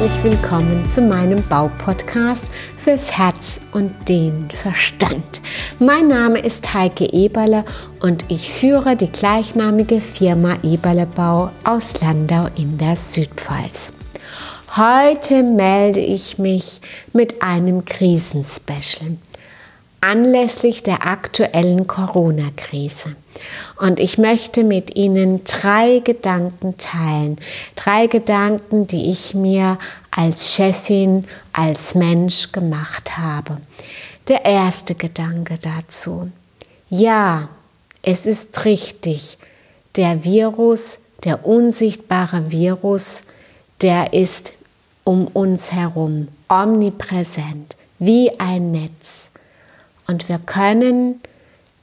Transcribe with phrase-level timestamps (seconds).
[0.00, 5.42] herzlich willkommen zu meinem Baupodcast fürs Herz und den Verstand.
[5.78, 7.66] Mein Name ist Heike Eberle
[8.00, 13.92] und ich führe die gleichnamige Firma Eberle Bau aus Landau in der Südpfalz.
[14.74, 16.80] Heute melde ich mich
[17.12, 19.18] mit einem Krisenspecial
[20.00, 23.16] anlässlich der aktuellen Corona-Krise.
[23.78, 27.38] Und ich möchte mit Ihnen drei Gedanken teilen.
[27.76, 29.78] Drei Gedanken, die ich mir
[30.10, 33.58] als Chefin, als Mensch gemacht habe.
[34.28, 36.30] Der erste Gedanke dazu.
[36.88, 37.48] Ja,
[38.02, 39.38] es ist richtig.
[39.96, 43.22] Der Virus, der unsichtbare Virus,
[43.80, 44.54] der ist
[45.04, 49.29] um uns herum omnipräsent, wie ein Netz.
[50.10, 51.20] Und wir können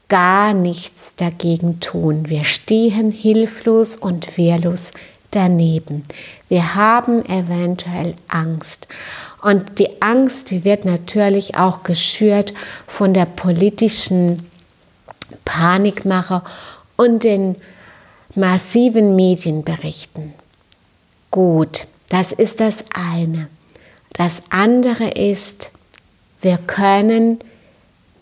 [0.09, 2.27] gar nichts dagegen tun.
[2.27, 4.91] Wir stehen hilflos und wehrlos
[5.31, 6.03] daneben.
[6.49, 8.89] Wir haben eventuell Angst.
[9.41, 12.53] Und die Angst, die wird natürlich auch geschürt
[12.85, 14.45] von der politischen
[15.45, 16.41] Panikmache
[16.97, 17.55] und den
[18.35, 20.33] massiven Medienberichten.
[21.31, 23.47] Gut, das ist das eine.
[24.11, 25.71] Das andere ist,
[26.41, 27.39] wir können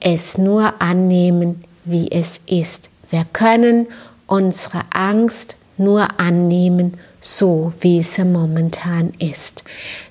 [0.06, 2.92] es nur annehmen, wie es ist.
[3.10, 3.88] Wir können
[4.28, 9.64] unsere Angst nur annehmen, so wie sie momentan ist.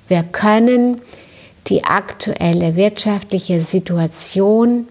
[0.09, 1.01] Wir können
[1.69, 4.89] die aktuelle wirtschaftliche Situation,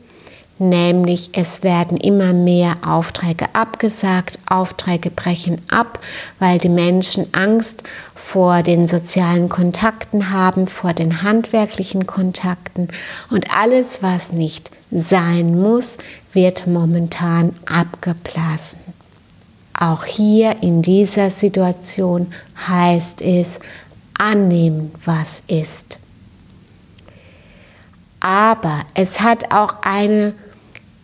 [0.70, 6.00] nämlich es werden immer mehr Aufträge abgesagt, Aufträge brechen ab,
[6.40, 7.84] weil die Menschen Angst
[8.16, 12.88] vor den sozialen Kontakten haben, vor den handwerklichen Kontakten
[13.30, 15.98] und alles, was nicht sein muss,
[16.34, 18.82] wird momentan abgeblasen.
[19.78, 22.32] Auch hier in dieser Situation
[22.68, 23.60] heißt es
[24.18, 26.00] annehmen, was ist.
[28.20, 30.34] Aber es hat auch eine,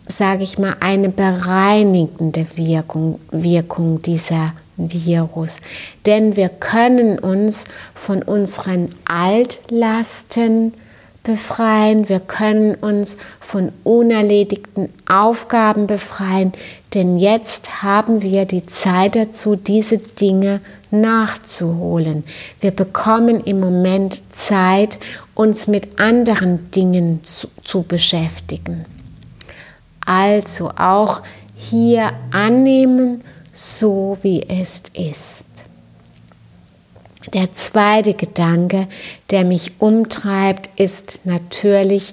[0.08, 5.60] sage ich mal, eine bereinigende Wirkung, Wirkung dieser Virus.
[6.06, 10.72] Denn wir können uns von unseren Altlasten
[11.22, 16.52] befreien, wir können uns von unerledigten Aufgaben befreien,
[16.94, 22.24] denn jetzt haben wir die Zeit dazu, diese Dinge nachzuholen.
[22.60, 24.98] Wir bekommen im Moment Zeit,
[25.34, 28.86] uns mit anderen Dingen zu, zu beschäftigen.
[30.10, 31.22] Also auch
[31.54, 33.22] hier annehmen,
[33.52, 35.44] so wie es ist.
[37.32, 38.88] Der zweite Gedanke,
[39.30, 42.12] der mich umtreibt, ist natürlich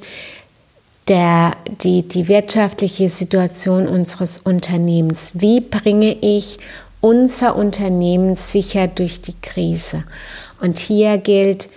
[1.08, 5.32] der, die, die wirtschaftliche Situation unseres Unternehmens.
[5.34, 6.60] Wie bringe ich
[7.02, 10.04] unser Unternehmen sicher durch die Krise?
[10.62, 11.68] Und hier gilt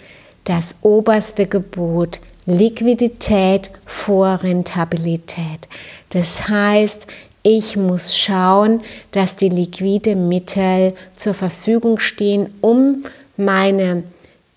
[0.44, 5.68] das oberste Gebot, Liquidität vor Rentabilität.
[6.10, 7.06] Das heißt,
[7.42, 8.82] ich muss schauen,
[9.12, 13.04] dass die liquide Mittel zur Verfügung stehen, um
[13.36, 14.02] meine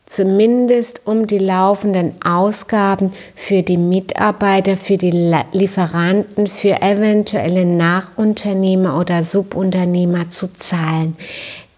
[0.06, 9.24] zumindest um die laufenden Ausgaben für die Mitarbeiter, für die Lieferanten, für eventuelle Nachunternehmer oder
[9.24, 11.16] Subunternehmer zu zahlen.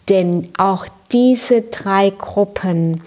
[0.09, 3.03] Denn auch diese drei Gruppen,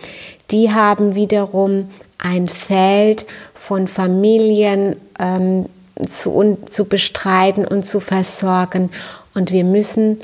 [0.50, 5.66] die haben wiederum ein Feld von Familien ähm,
[6.08, 8.90] zu, zu bestreiten und zu versorgen.
[9.34, 10.20] Und wir müssen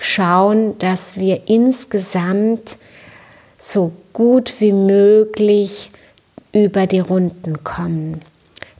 [0.00, 2.78] schauen, dass wir insgesamt
[3.58, 5.90] so gut wie möglich
[6.52, 8.22] über die Runden kommen.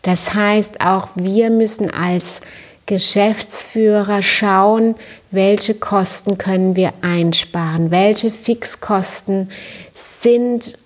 [0.03, 2.41] Das heißt, auch wir müssen als
[2.87, 4.95] Geschäftsführer schauen,
[5.31, 9.51] welche Kosten können wir einsparen, welche Fixkosten
[9.95, 10.77] sind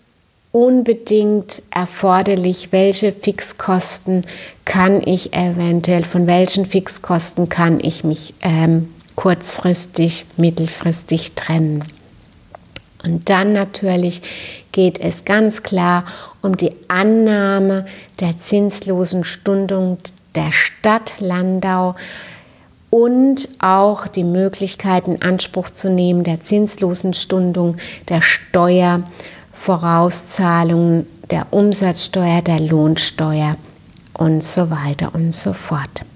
[0.59, 4.23] unbedingt erforderlich, welche Fixkosten
[4.65, 11.85] kann ich eventuell, von welchen Fixkosten kann ich mich ähm, kurzfristig, mittelfristig trennen.
[13.05, 14.21] Und dann natürlich
[14.73, 16.05] geht es ganz klar
[16.43, 17.87] um die Annahme
[18.19, 19.99] der zinslosen Stundung
[20.35, 21.95] der Stadt Landau
[22.91, 27.77] und auch die Möglichkeit in Anspruch zu nehmen der zinslosen Stundung
[28.09, 28.23] der
[29.59, 33.57] Steuervorauszahlungen, der Umsatzsteuer, der Lohnsteuer
[34.15, 36.07] und so weiter und so fort.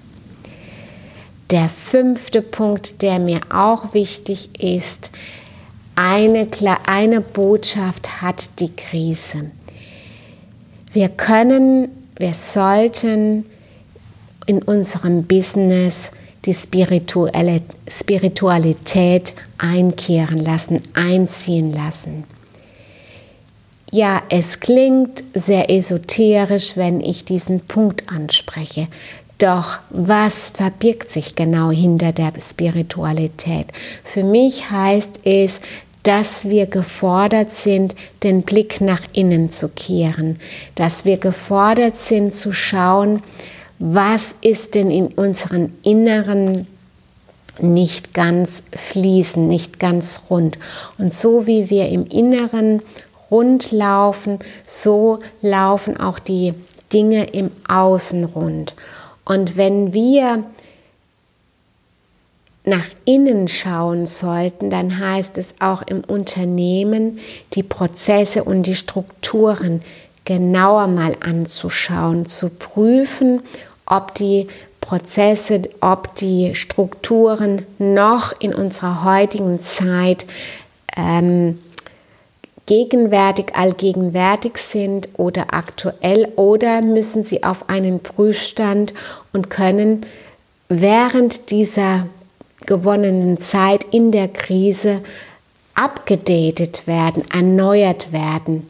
[1.51, 5.11] Der fünfte Punkt, der mir auch wichtig ist,
[5.95, 6.47] eine,
[6.87, 9.51] eine Botschaft hat die Krise.
[10.91, 13.45] Wir können, wir sollten
[14.47, 16.09] in unserem Business
[16.45, 22.23] die Spiritualität einkehren lassen, einziehen lassen.
[23.93, 28.87] Ja, es klingt sehr esoterisch, wenn ich diesen Punkt anspreche.
[29.37, 33.67] Doch was verbirgt sich genau hinter der Spiritualität?
[34.03, 35.61] Für mich heißt es,
[36.01, 37.93] dass wir gefordert sind,
[38.23, 40.39] den Blick nach innen zu kehren,
[40.73, 43.21] dass wir gefordert sind zu schauen,
[43.77, 46.65] was ist denn in unseren Inneren
[47.61, 50.57] nicht ganz fließen, nicht ganz rund.
[50.97, 52.81] Und so wie wir im Inneren
[53.33, 56.53] rund laufen, so laufen auch die
[56.93, 58.75] Dinge im Außen rund.
[59.25, 60.43] Und wenn wir
[62.63, 67.19] nach innen schauen sollten, dann heißt es auch im Unternehmen,
[67.53, 69.81] die Prozesse und die Strukturen
[70.25, 73.41] genauer mal anzuschauen, zu prüfen,
[73.87, 74.47] ob die
[74.79, 80.27] Prozesse, ob die Strukturen noch in unserer heutigen Zeit
[80.95, 81.57] ähm,
[82.65, 88.93] gegenwärtig, allgegenwärtig sind oder aktuell oder müssen sie auf einen Prüfstand
[89.33, 90.05] und können
[90.69, 92.07] während dieser
[92.65, 95.03] gewonnenen Zeit in der Krise
[95.75, 98.67] abgedatet werden, erneuert werden.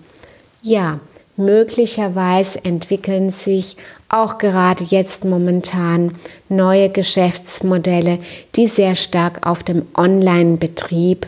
[0.62, 1.00] Ja,
[1.36, 3.78] möglicherweise entwickeln sich
[4.10, 6.16] auch gerade jetzt momentan
[6.50, 8.19] neue Geschäftsmodelle,
[8.56, 11.28] die sehr stark auf dem Online-Betrieb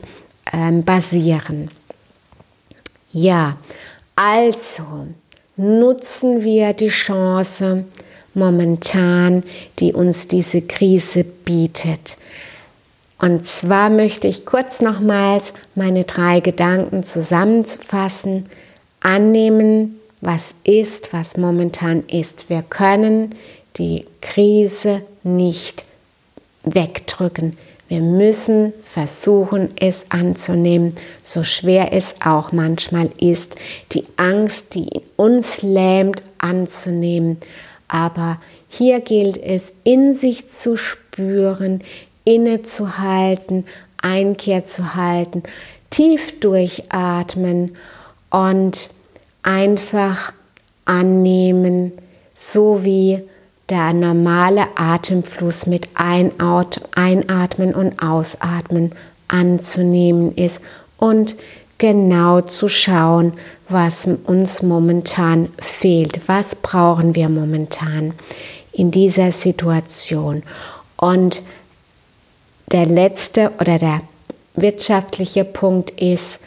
[0.51, 1.69] äh, basieren.
[3.17, 3.55] Ja,
[4.17, 5.07] also
[5.55, 7.85] nutzen wir die Chance
[8.33, 9.43] momentan,
[9.79, 12.17] die uns diese Krise bietet.
[13.17, 18.47] Und zwar möchte ich kurz nochmals meine drei Gedanken zusammenfassen.
[18.99, 22.49] Annehmen, was ist, was momentan ist.
[22.49, 23.33] Wir können
[23.77, 25.85] die Krise nicht
[26.65, 27.55] wegdrücken.
[27.87, 33.55] Wir müssen versuchen, es anzunehmen, so schwer es auch manchmal ist,
[33.91, 37.37] die Angst, die uns lähmt, anzunehmen.
[37.87, 41.83] Aber hier gilt es, in sich zu spüren,
[42.23, 43.65] innezuhalten,
[44.01, 45.43] Einkehr zu halten,
[45.91, 47.75] tief durchatmen
[48.31, 48.89] und
[49.43, 50.33] einfach
[50.85, 51.91] annehmen,
[52.33, 53.21] so wie
[53.69, 58.91] der normale Atemfluss mit Einatmen und Ausatmen
[59.27, 60.61] anzunehmen ist
[60.97, 61.35] und
[61.77, 63.33] genau zu schauen,
[63.67, 68.13] was uns momentan fehlt, was brauchen wir momentan
[68.71, 70.43] in dieser Situation.
[70.97, 71.41] Und
[72.71, 74.01] der letzte oder der
[74.55, 76.39] wirtschaftliche Punkt ist,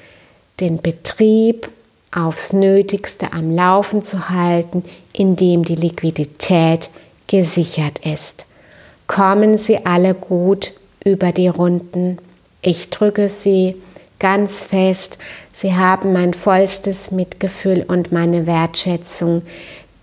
[0.61, 1.69] den Betrieb
[2.11, 4.83] aufs Nötigste am Laufen zu halten,
[5.13, 6.91] indem die Liquidität
[7.29, 8.45] gesichert ist.
[9.07, 10.73] Kommen Sie alle gut
[11.05, 12.19] über die Runden.
[12.61, 13.77] Ich drücke Sie
[14.19, 15.19] ganz fest.
[15.53, 19.43] Sie haben mein vollstes Mitgefühl und meine Wertschätzung.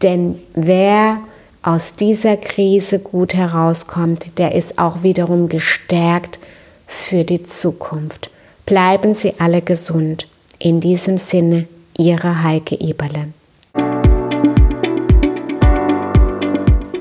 [0.02, 1.20] Denn wer
[1.62, 6.40] aus dieser Krise gut herauskommt, der ist auch wiederum gestärkt
[6.88, 8.30] für die Zukunft.
[8.66, 10.28] Bleiben Sie alle gesund.
[10.60, 11.68] In diesem Sinne,
[11.98, 13.28] Ihre Heike Eberle.